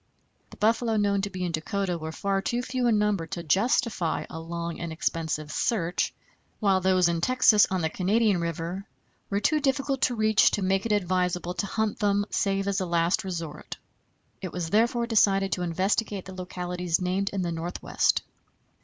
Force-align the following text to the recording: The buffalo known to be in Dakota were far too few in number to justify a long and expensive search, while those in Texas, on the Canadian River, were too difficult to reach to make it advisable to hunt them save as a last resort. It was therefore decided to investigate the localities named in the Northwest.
The 0.49 0.57
buffalo 0.57 0.95
known 0.97 1.21
to 1.21 1.29
be 1.29 1.43
in 1.43 1.51
Dakota 1.51 1.95
were 1.95 2.11
far 2.11 2.41
too 2.41 2.63
few 2.63 2.87
in 2.87 2.97
number 2.97 3.27
to 3.27 3.43
justify 3.43 4.25
a 4.31 4.39
long 4.39 4.79
and 4.79 4.91
expensive 4.91 5.51
search, 5.51 6.11
while 6.59 6.81
those 6.81 7.07
in 7.07 7.21
Texas, 7.21 7.67
on 7.69 7.81
the 7.81 7.87
Canadian 7.91 8.41
River, 8.41 8.87
were 9.29 9.39
too 9.39 9.59
difficult 9.59 10.01
to 10.01 10.15
reach 10.15 10.49
to 10.49 10.63
make 10.63 10.87
it 10.87 10.91
advisable 10.91 11.53
to 11.53 11.67
hunt 11.67 11.99
them 11.99 12.25
save 12.31 12.67
as 12.67 12.79
a 12.81 12.85
last 12.87 13.23
resort. 13.23 13.77
It 14.41 14.51
was 14.51 14.71
therefore 14.71 15.05
decided 15.05 15.51
to 15.51 15.61
investigate 15.61 16.25
the 16.25 16.33
localities 16.33 16.99
named 16.99 17.29
in 17.29 17.43
the 17.43 17.51
Northwest. 17.51 18.23